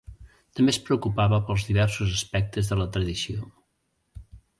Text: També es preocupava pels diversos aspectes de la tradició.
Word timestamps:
També 0.59 0.71
es 0.75 0.79
preocupava 0.85 1.39
pels 1.49 1.65
diversos 1.67 2.15
aspectes 2.21 2.71
de 2.73 2.79
la 2.81 2.87
tradició. 2.97 3.51